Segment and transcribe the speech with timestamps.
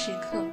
[0.00, 0.49] 时刻。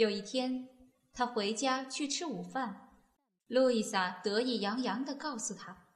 [0.00, 0.66] 有一天，
[1.12, 2.96] 他回家去吃午饭，
[3.48, 5.88] 路易莎得意洋洋地告诉他，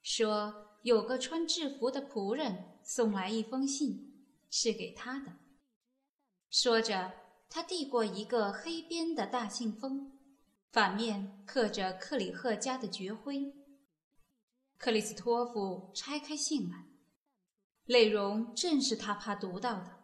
[0.00, 5.34] 说有个穿制服的仆人送来一封信，是给他的。
[6.48, 7.12] 说着，
[7.50, 10.18] 他递过一个黑边的大信封，
[10.72, 13.52] 反面刻着克里赫家的爵徽。
[14.78, 16.86] 克里斯托夫拆开信来。
[17.88, 20.02] 内容正是他怕读到的。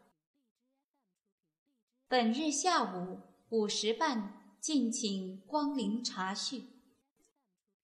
[2.07, 3.21] 本日下午
[3.51, 6.69] 五时半，敬请光临茶叙。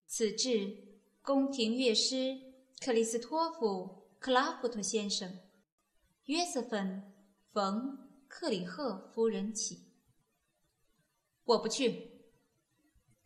[0.05, 2.39] 此致宫廷乐师
[2.79, 5.41] 克里斯托夫·克拉夫特先生、
[6.23, 7.03] 约瑟芬·
[7.51, 7.97] 冯·
[8.29, 9.91] 克里赫夫人起。
[11.43, 12.21] 我不去。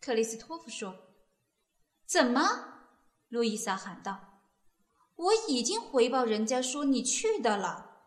[0.00, 0.96] 克里斯托夫说。
[2.04, 2.40] 怎么？
[3.28, 4.42] 路易莎喊道。
[5.14, 8.02] 我已经回报人家说你去的了。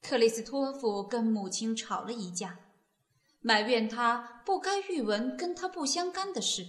[0.00, 2.58] 克里斯托夫跟母亲吵了一架，
[3.42, 6.66] 埋怨他不该预闻跟他不相干的事。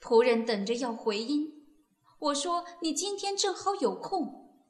[0.00, 1.66] 仆人等着要回音，
[2.18, 4.66] 我说你今天正好有空，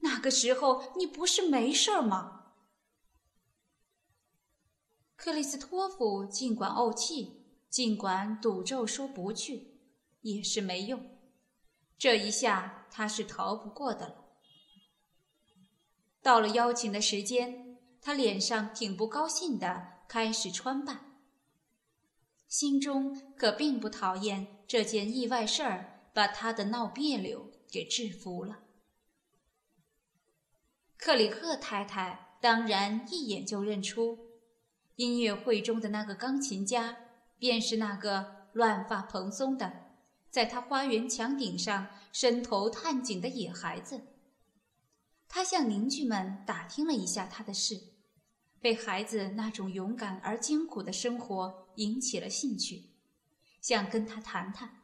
[0.00, 2.54] 那个时候你不是没事儿吗？
[5.16, 9.78] 克里斯托夫尽管怄气，尽管赌咒说不去，
[10.22, 11.18] 也是没用。
[11.96, 14.24] 这一下他是逃不过的了。
[16.20, 17.71] 到了邀请的时间，
[18.04, 21.12] 他脸上挺不高兴的，开始穿扮，
[22.48, 28.58] 心中可并不讨厌这件意外事儿把他的闹别扭给制服了。
[30.98, 34.18] 克里赫太太当然一眼就认出，
[34.96, 36.96] 音乐会中的那个钢琴家
[37.38, 39.92] 便是那个乱发蓬松的。
[40.28, 44.00] 在他花园墙顶上伸头探颈的野孩子，
[45.28, 47.91] 他向邻居们打听了一下他的事，
[48.62, 52.84] 被孩子那种勇敢而艰苦的生活引起了兴趣，
[53.60, 54.82] 想跟他谈谈。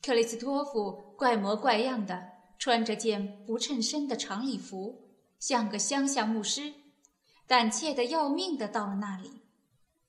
[0.00, 6.72] 克里斯托夫怪模怪样的，穿着件不衬身的长礼服，像个乡下牧师，
[7.46, 9.42] 胆怯的要命的到了那里，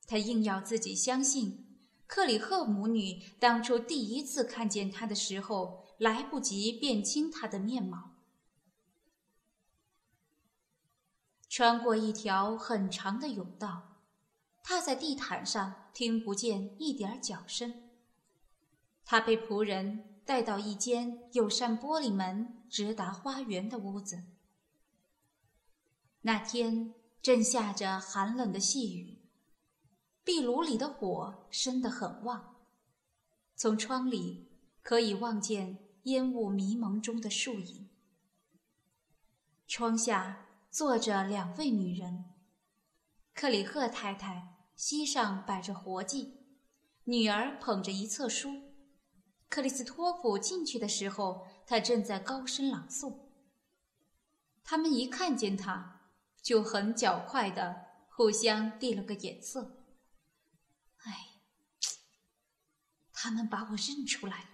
[0.07, 1.77] 他硬要自己相信。
[2.07, 8.12] 克里赫母女当初第一次看见他的时候，来不及辨清他的面貌。
[11.55, 13.99] 穿过一条很长的甬道，
[14.63, 17.91] 踏在地毯上，听不见一点脚声。
[19.05, 24.23] 他被仆人带到一间有扇玻璃门直达花园的屋子。
[26.21, 29.21] 那天正下着寒冷的细雨。
[30.23, 32.55] 壁炉里的火生得很旺，
[33.55, 34.49] 从窗里
[34.81, 37.87] 可以望见烟雾迷蒙中的树影。
[39.67, 42.33] 窗下坐着两位女人，
[43.35, 46.39] 克里赫太太膝上摆着活计，
[47.03, 48.73] 女儿捧着一册书。
[49.49, 53.19] 克里斯托夫进去的时候，他正在高声朗诵。
[54.63, 56.09] 他们一看见他，
[56.41, 59.85] 就很较快的互相递了个眼色。
[61.03, 61.35] 哎，
[63.13, 64.49] 他们把我认出来了。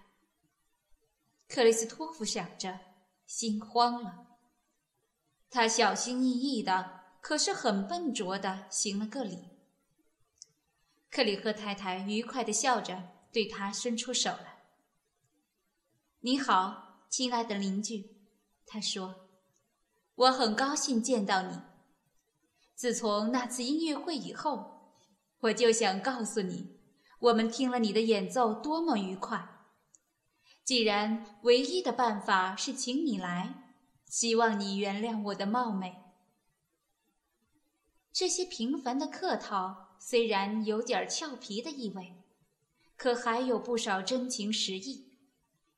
[1.48, 2.78] 克里斯托夫想着，
[3.24, 4.29] 心慌了。
[5.50, 9.48] 他小心翼翼的，可是很笨拙的行了个礼。
[11.10, 14.62] 克里赫太太愉快的笑着，对他伸出手来。
[16.20, 18.16] “你好，亲爱的邻居。”
[18.64, 19.28] 他说
[20.14, 21.60] ，“我很高兴见到你。
[22.74, 24.78] 自从那次音乐会以后。”
[25.44, 26.78] 我就想告诉你，
[27.18, 29.48] 我们听了你的演奏多么愉快。
[30.62, 33.69] 既然唯一的办法是请你来，
[34.10, 35.96] 希望你原谅我的冒昧。
[38.12, 42.20] 这些平凡的客套虽然有点俏皮的意味，
[42.96, 45.16] 可还有不少真情实意，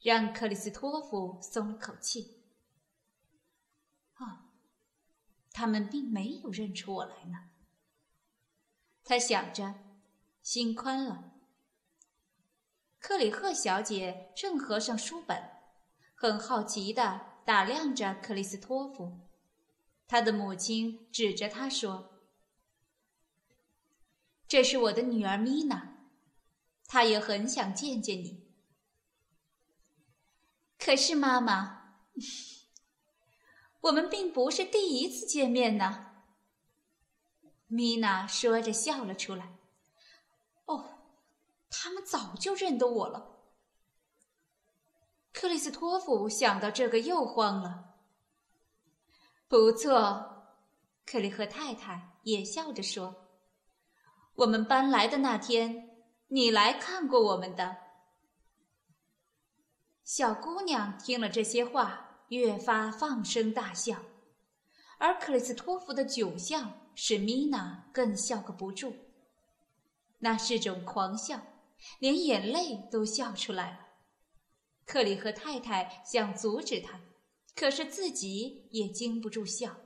[0.00, 2.43] 让克里斯托夫松了口气。
[4.17, 4.49] 哦，
[5.52, 7.50] 他们并没有认出我来呢。
[9.05, 9.75] 他想着，
[10.43, 11.34] 心宽了。
[12.99, 15.50] 克里赫小姐正合上书本，
[16.14, 19.21] 很好奇地打量着克里斯托弗。
[20.06, 22.21] 他的母亲指着他说
[24.47, 26.09] ：“这是我的女儿米娜，
[26.87, 28.53] 她也很想见见你。”
[30.79, 31.97] 可是，妈妈，
[33.83, 36.25] 我们并不是第一次见面呢。
[37.67, 39.56] 米娜说着笑了出来。
[40.67, 40.99] “哦。”
[41.75, 43.31] 他们早就认得我了。
[45.32, 47.96] 克里斯托弗想到这个又慌了。
[49.49, 50.46] 不错，
[51.05, 53.29] 克里赫太太也笑着说
[54.37, 55.90] ：“我们搬来的那天，
[56.29, 57.76] 你来看过我们的。”
[60.05, 63.96] 小姑娘听了这些话，越发放声大笑，
[64.99, 68.94] 而克里斯托弗的窘相使米娜更笑个不住。
[70.19, 71.40] 那是种狂笑。
[71.99, 73.81] 连眼泪都笑出来了。
[74.84, 77.00] 克里和太太想阻止他，
[77.55, 79.76] 可是自己也禁不住笑。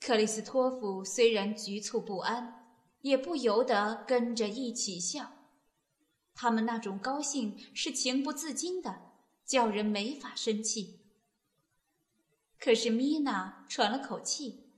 [0.00, 5.32] 克里斯托夫虽然局促不安，也不由得跟着一起笑。
[6.34, 9.12] 他们那种高兴是情不自禁的，
[9.44, 11.00] 叫人没法生气。
[12.60, 14.70] 可是米娜喘了口气，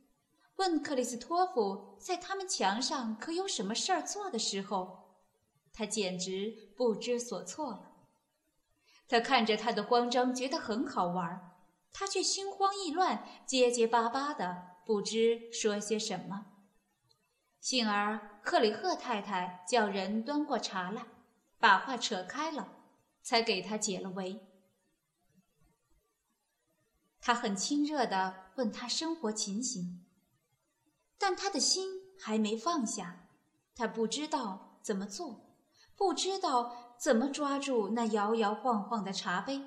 [0.56, 4.98] 问克里斯托夫在他们墙上可有什么事儿做的时候。
[5.72, 7.89] 他简直不知所措了。
[9.10, 11.50] 他看着他的慌张，觉得很好玩
[11.92, 16.46] 他却心慌意乱，结结巴巴的，不知说些什么。
[17.60, 21.06] 幸而克里赫太太叫人端过茶来，
[21.58, 22.68] 把话扯开了，
[23.20, 24.46] 才给他解了围。
[27.20, 30.06] 他很亲热的问他生活情形，
[31.18, 33.26] 但他的心还没放下，
[33.74, 35.56] 他不知道怎么做。
[35.96, 39.58] 不知道怎么抓住那摇摇晃晃的茶杯。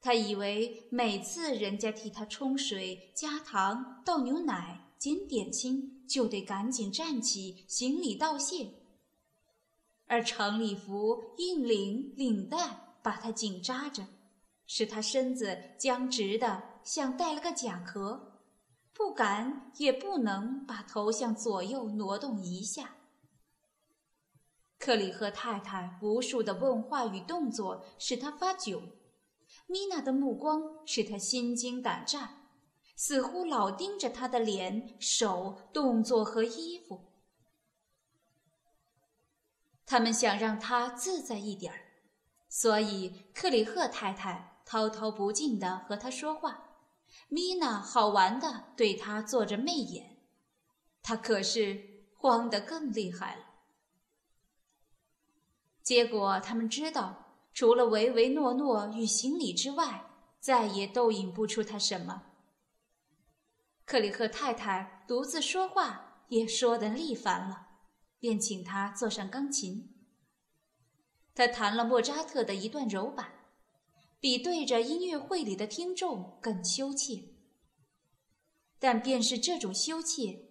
[0.00, 8.68] 他以为每次人家替他冲水、加糖、倒牛奶、捡点心，就得赶紧站起行礼道谢。
[10.08, 14.04] 而长礼服、硬领、领带把他紧扎着，
[14.66, 18.40] 使他身子僵直的像带了个甲壳，
[18.92, 22.96] 不敢也不能把头向左右挪动一下。
[24.84, 28.82] 克里赫太太无数的问话与动作使他发窘，
[29.68, 32.48] 米娜的目光使他心惊胆战，
[32.96, 37.12] 似乎老盯着他的脸、手、动作和衣服。
[39.86, 41.78] 他们想让他自在一点儿，
[42.48, 46.70] 所以克里赫太太滔滔不尽地和他说话，
[47.28, 50.16] 米娜好玩地对他做着媚眼，
[51.04, 53.51] 他可是慌得更厉害了。
[55.82, 62.22] 结果，他们知道，除了唯唯诺诺与行礼之外，再也逗引不出他什么。
[63.84, 67.66] 克里赫太太独自说话也说得腻烦了，
[68.20, 69.92] 便请他坐上钢琴。
[71.34, 73.32] 他弹了莫扎特的一段柔板，
[74.20, 77.24] 比对着音乐会里的听众更羞怯。
[78.78, 80.48] 但便是这种羞怯，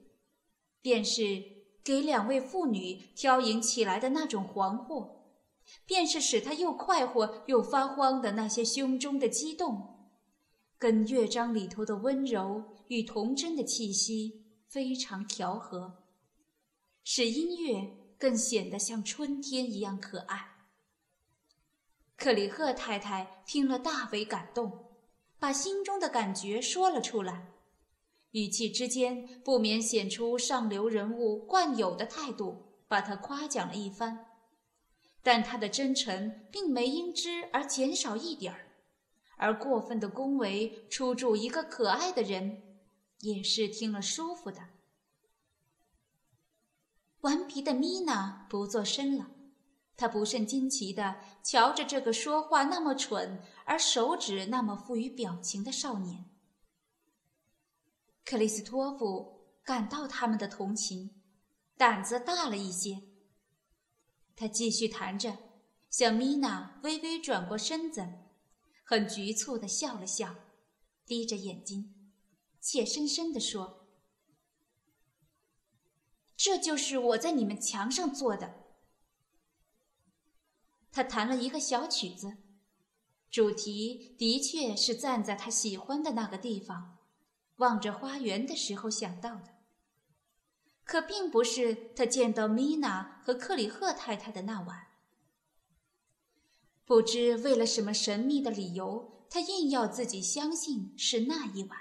[0.82, 1.44] 便是
[1.84, 5.21] 给两位妇女挑引起来的那种惶惑。
[5.86, 10.10] 便是使他又快活又发慌的那些胸中的激动，
[10.78, 16.04] 跟乐章里头的温柔与童真的气息非常调和，
[17.04, 20.48] 使音乐更显得像春天一样可爱。
[22.16, 24.86] 克里赫太太听了大为感动，
[25.40, 27.48] 把心中的感觉说了出来，
[28.32, 34.31] 语气之间不免显出上流人物惯有的态度，把他夸奖了一番。
[35.24, 38.68] 但他的真诚并没因之而减少一点儿，
[39.38, 42.80] 而过分的恭维出助一个可爱的人，
[43.20, 44.70] 也是听了舒服的。
[47.22, 49.30] 顽皮的米娜不作声了，
[49.96, 56.26] 她不甚惊奇的瞧着这个说话那么蠢而手指那么富于表情的少年。
[58.26, 61.12] 克里斯托夫感到他们的同情，
[61.78, 63.11] 胆子大了一些。
[64.42, 65.38] 他继续弹着，
[65.92, 68.08] 向米娜微微转过身子，
[68.84, 70.34] 很局促地笑了笑，
[71.06, 72.12] 低着眼睛，
[72.60, 73.88] 怯生生地说
[76.36, 78.64] ：“这就是我在你们墙上做的。”
[80.92, 82.38] 他弹了一个小曲子，
[83.30, 86.98] 主题的确是站在他喜欢的那个地方，
[87.58, 89.51] 望着花园的时候想到的。
[90.92, 94.88] 可并不是他见到米娜和克里赫太太的那晚。
[96.84, 101.80] 不知为了什么神秘的理由，他硬要自己相信是那一晚。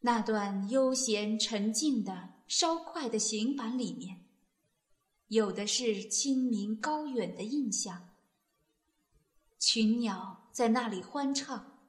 [0.00, 4.24] 那段悠闲沉静的、稍快的行板里面，
[5.26, 8.14] 有的是清明高远的印象。
[9.58, 11.80] 群鸟在那里欢唱，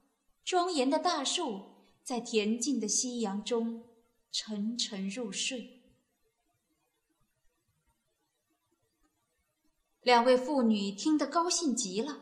[0.44, 1.75] 庄严的大树
[2.06, 3.84] 在恬静的夕阳中
[4.32, 5.82] 沉沉入睡。
[10.02, 12.22] 两位妇女听得高兴极了，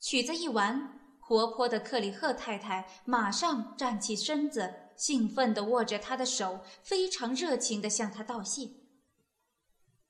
[0.00, 8.70] 曲子一完，活泼的克里赫太太马上站起身子，兴奋地握着他的手，非常热情地向他道谢。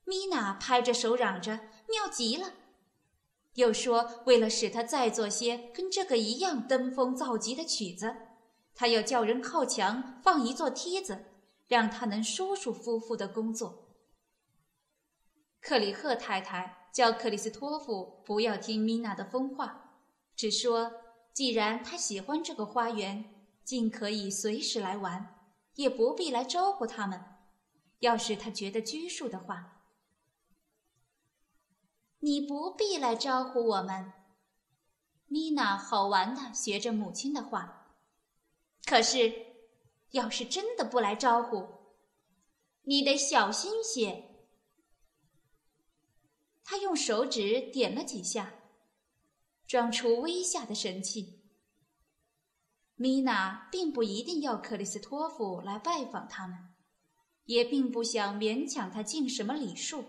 [0.05, 1.57] 米娜拍着手嚷着
[1.91, 2.53] ：“妙极了！”
[3.55, 8.15] 又说：“为了使他再做些跟这个一样登峰造极的曲子，
[8.73, 11.25] 他要叫人靠墙放一座梯子，
[11.67, 13.89] 让他能舒舒服服的工作。”
[15.61, 19.99] 克里赫太太叫克里斯托夫不要听米娜的疯话，
[20.35, 20.91] 只说
[21.33, 25.39] ：“既然他喜欢这个花园，尽可以随时来玩，
[25.75, 27.23] 也不必来招呼他们。
[27.99, 29.77] 要是他觉得拘束的话。”
[32.23, 34.11] 你不必来招呼我们，
[35.27, 37.80] 米娜好玩的学着母亲的话。
[38.85, 39.33] 可是，
[40.11, 41.67] 要是真的不来招呼，
[42.83, 44.29] 你得小心些。
[46.63, 48.53] 他用手指点了几下，
[49.67, 51.41] 装出微笑的神气。
[52.95, 56.57] 米娜并不一定要克里斯托弗来拜访他们，
[57.45, 60.05] 也并不想勉强他尽什么礼数。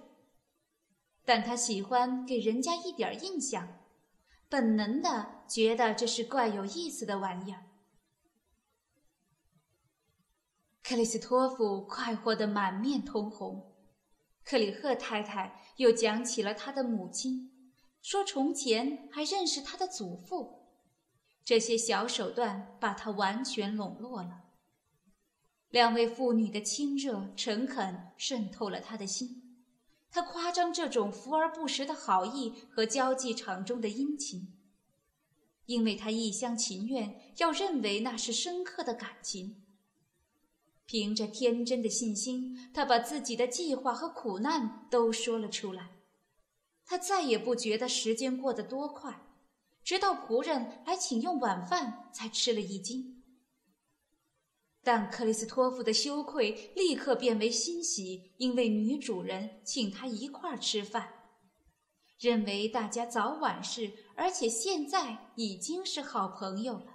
[1.25, 3.81] 但他喜欢给人家一点印象，
[4.49, 7.72] 本能的觉得这是怪有意思的玩意儿。
[10.83, 13.73] 克里斯托夫快活得满面通红，
[14.45, 17.71] 克里赫太太又讲起了他的母亲，
[18.03, 20.67] 说从前还认识他的祖父，
[21.45, 24.43] 这些小手段把他完全笼络了。
[25.71, 29.39] 两位妇女的亲热诚恳渗透了他的心。
[30.11, 34.53] 他夸张这种福而不实的好意和交际场中的殷勤，
[35.65, 39.62] 因为他一厢情愿要认为那是深刻的感情。
[40.92, 45.92] 凭着天真的信心，他把自己的计划和苦难都说了出来。
[46.84, 49.22] 他再也不觉得时间过得多快，
[49.82, 53.22] 直到仆人来请用晚饭，才吃了一惊。
[54.82, 61.08] 但克里斯托夫的羞愧立刻变为欣喜，因为女主人请他一块儿吃饭，
[62.18, 66.91] 认为大家早晚是，而且现在已经是好朋友了。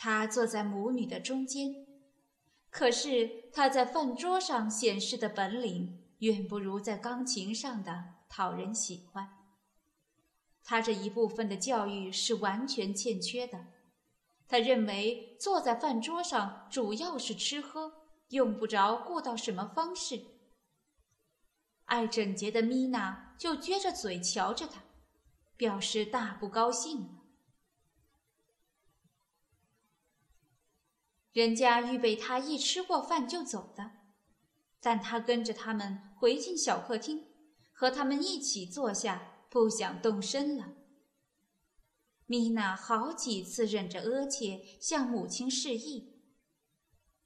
[0.00, 1.84] 他坐在母女的中间，
[2.70, 9.28] 可是他在饭桌上显示的本领远不如在钢琴上的讨人喜欢。
[10.62, 13.66] 他这一部分的教育是完全欠缺的。
[14.46, 17.92] 他认为坐在饭桌上主要是吃喝，
[18.28, 20.22] 用不着顾到什么方式。
[21.86, 24.82] 爱整洁的米娜就撅着嘴瞧着他，
[25.56, 27.17] 表示大不高兴。
[31.32, 33.92] 人家预备他一吃过饭就走的，
[34.80, 37.26] 但他跟着他们回进小客厅，
[37.72, 40.74] 和他们一起坐下，不想动身了。
[42.26, 46.20] 米娜好几次忍着额切向母亲示意，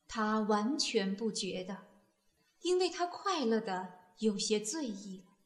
[0.06, 1.86] 她完全不觉得，
[2.60, 5.38] 因为她快乐的有些醉意了，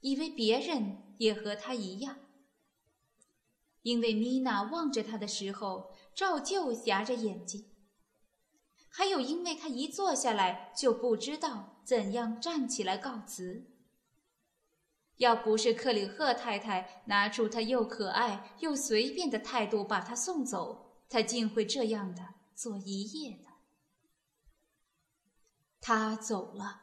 [0.00, 2.20] 以为别人也和她一样。
[3.82, 7.75] 因为米娜望着他的时候照旧夹着眼睛，
[8.96, 13.66] 还有因为他一坐下来就不知道怎样站起来告辞。
[15.18, 22.22] 要不是克里赫太太拿出她又可爱又随便的态度把她送走，他竟会这样的
[22.54, 23.44] 坐一夜的。
[25.78, 26.80] 他走了，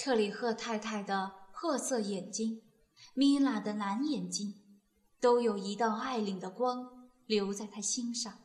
[0.00, 2.62] 克里赫太太的褐色眼睛，
[3.14, 4.80] 米拉的蓝眼睛，
[5.20, 8.38] 都有一道爱领的光留在他心上，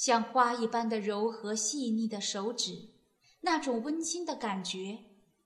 [0.00, 2.88] 像花一般的柔和细腻的手指，
[3.42, 4.98] 那种温馨的感觉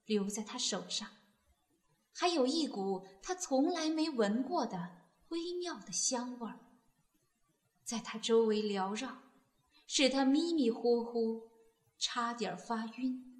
[0.06, 1.08] 留在他手上。
[2.12, 6.60] 还有一股他从来没闻过的微妙的香味儿，
[7.82, 9.22] 在他周围缭绕，
[9.88, 11.50] 使他迷迷糊糊，
[11.98, 13.33] 差点发晕。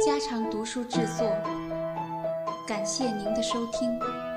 [0.00, 1.30] 家常读书制作。
[2.66, 4.29] 感谢您的收听。